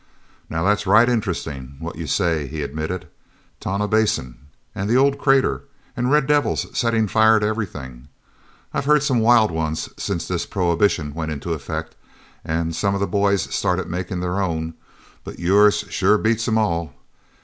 "Now, 0.49 0.63
that's 0.63 0.87
right 0.87 1.07
interesting, 1.07 1.75
what 1.77 1.95
you 1.95 2.07
say," 2.07 2.47
he 2.47 2.63
admitted. 2.63 3.07
"Tonah 3.59 3.87
Basin, 3.87 4.47
and 4.73 4.89
the 4.89 4.97
old 4.97 5.19
crater, 5.19 5.61
and 5.95 6.09
red 6.09 6.25
devils 6.25 6.65
settin' 6.75 7.07
fire 7.07 7.39
to 7.39 7.45
everything. 7.45 8.07
I've 8.73 8.85
heard 8.85 9.03
some 9.03 9.19
wild 9.19 9.51
ones 9.51 9.89
since 9.97 10.27
this 10.27 10.47
Prohibition 10.47 11.13
went 11.13 11.31
into 11.31 11.53
effect 11.53 11.95
and 12.43 12.75
some 12.75 12.95
of 12.95 12.99
the 12.99 13.05
boys 13.05 13.43
started 13.53 13.87
makin' 13.91 14.21
their 14.21 14.41
own, 14.41 14.73
but 15.23 15.37
yours 15.37 15.85
sure 15.91 16.17
beats 16.17 16.47
'em 16.47 16.57
all. 16.57 16.95